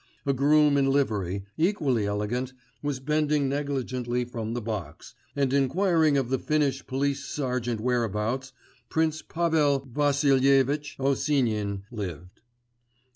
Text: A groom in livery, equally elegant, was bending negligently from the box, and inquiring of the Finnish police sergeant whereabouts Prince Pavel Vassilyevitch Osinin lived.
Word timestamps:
A 0.25 0.33
groom 0.33 0.77
in 0.77 0.89
livery, 0.89 1.45
equally 1.57 2.07
elegant, 2.07 2.53
was 2.81 2.99
bending 2.99 3.47
negligently 3.47 4.25
from 4.25 4.55
the 4.55 4.59
box, 4.61 5.13
and 5.35 5.53
inquiring 5.53 6.17
of 6.17 6.29
the 6.29 6.39
Finnish 6.39 6.87
police 6.87 7.23
sergeant 7.23 7.79
whereabouts 7.79 8.51
Prince 8.89 9.21
Pavel 9.21 9.85
Vassilyevitch 9.87 10.97
Osinin 10.99 11.83
lived. 11.91 12.41